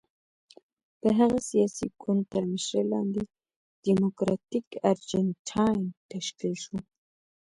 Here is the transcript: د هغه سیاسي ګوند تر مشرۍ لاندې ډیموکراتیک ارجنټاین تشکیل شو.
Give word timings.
د 1.03 1.05
هغه 1.19 1.39
سیاسي 1.49 1.85
ګوند 2.01 2.23
تر 2.31 2.43
مشرۍ 2.51 2.83
لاندې 2.93 3.21
ډیموکراتیک 3.85 4.67
ارجنټاین 4.91 5.79
تشکیل 6.13 6.55
شو. 6.63 6.75